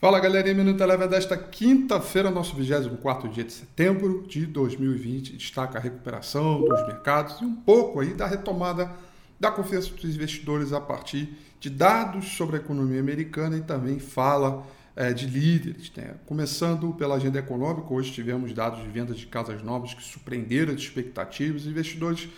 [0.00, 5.32] Fala galerinha, Minuto Eleva desta quinta-feira, nosso 24 dia de setembro de 2020.
[5.32, 8.92] Destaca a recuperação dos mercados e um pouco aí da retomada
[9.40, 14.64] da confiança dos investidores a partir de dados sobre a economia americana e também fala
[14.94, 15.90] é, de líderes.
[15.96, 16.14] Né?
[16.26, 20.80] Começando pela agenda econômica, hoje tivemos dados de vendas de casas novas que surpreenderam as
[20.80, 21.62] expectativas.
[21.62, 22.28] Os investidores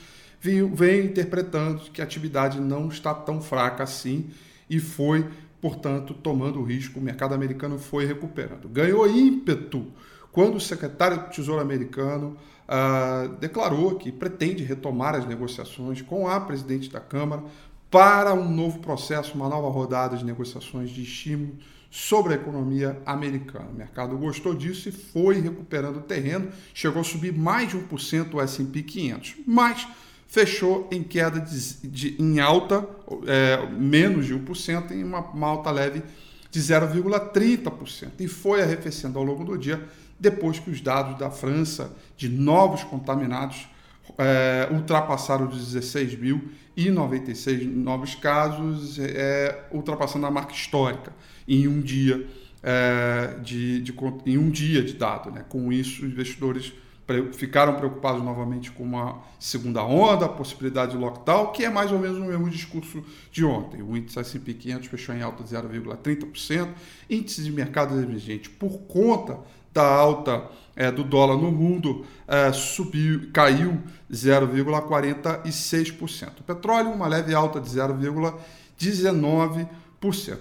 [0.41, 4.31] vêm interpretando que a atividade não está tão fraca assim
[4.71, 5.29] e foi
[5.61, 8.69] portanto, tomando o risco, o mercado americano foi recuperando.
[8.69, 9.87] Ganhou ímpeto
[10.33, 12.37] quando o secretário do Tesouro americano
[12.69, 17.43] ah, declarou que pretende retomar as negociações com a presidente da Câmara
[17.91, 21.57] para um novo processo, uma nova rodada de negociações de estímulo
[21.91, 23.69] sobre a economia americana.
[23.71, 28.41] O mercado gostou disso e foi recuperando terreno, chegou a subir mais de 1% o
[28.41, 29.89] S&P 500, mas
[30.31, 32.89] fechou em queda de, de em alta,
[33.27, 36.03] é, menos de 1%, em uma, uma alta leve
[36.51, 38.13] de 0,30%.
[38.21, 39.85] E foi arrefecendo ao longo do dia,
[40.19, 43.69] depois que os dados da França de novos contaminados
[44.17, 51.13] é, ultrapassaram os 16 mil e 96 novos casos, é, ultrapassando a marca histórica
[51.49, 52.25] em um dia
[52.63, 53.93] é, de, de,
[54.27, 55.33] em um dia de dado.
[55.33, 55.45] Né?
[55.49, 56.73] Com isso, os investidores
[57.33, 61.99] ficaram preocupados novamente com uma segunda onda, a possibilidade de lockdown, que é mais ou
[61.99, 63.83] menos o mesmo discurso de ontem.
[63.83, 66.69] O índice S&P 500 fechou em alta de 0,30%,
[67.09, 69.39] índice de mercado emergente por conta
[69.73, 76.41] da alta é, do dólar no mundo é, subiu, caiu 0,46%.
[76.41, 79.69] O petróleo uma leve alta de 0,19%.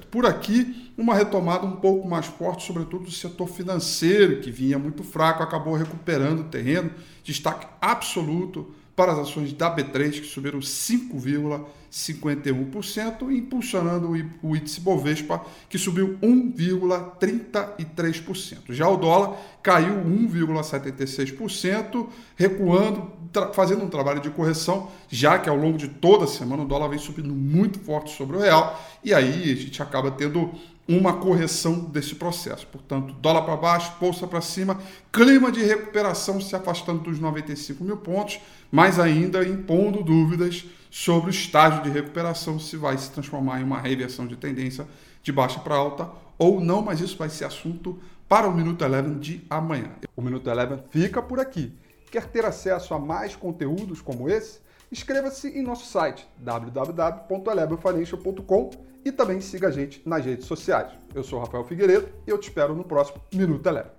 [0.09, 5.03] Por aqui, uma retomada um pouco mais forte, sobretudo do setor financeiro, que vinha muito
[5.03, 6.89] fraco, acabou recuperando o terreno.
[7.25, 14.09] Destaque absoluto para as ações da B3, que subiram 5,51%, impulsionando
[14.41, 18.73] o índice Bovespa, que subiu 1,33%.
[18.73, 23.09] Já o dólar caiu 1,76%, recuando,
[23.53, 26.89] fazendo um trabalho de correção, já que ao longo de toda a semana o dólar
[26.89, 30.51] vem subindo muito forte sobre o real, e aí a gente acaba tendo
[30.87, 32.65] uma correção desse processo.
[32.65, 34.79] Portanto, dólar para baixo, bolsa para cima,
[35.11, 38.39] clima de recuperação se afastando dos 95 mil pontos,
[38.71, 43.79] mas ainda impondo dúvidas sobre o estágio de recuperação, se vai se transformar em uma
[43.79, 44.87] reversão de tendência
[45.21, 46.09] de baixa para alta
[46.39, 49.91] ou não, mas isso vai ser assunto para o Minuto Eleven de amanhã.
[50.15, 51.71] O Minuto Eleven fica por aqui.
[52.11, 54.59] Quer ter acesso a mais conteúdos como esse?
[54.91, 58.71] Inscreva-se em nosso site www.elevenfinancial.com
[59.05, 60.91] e também siga a gente nas redes sociais.
[61.13, 63.98] Eu sou Rafael Figueiredo e eu te espero no próximo Minuto Eleve.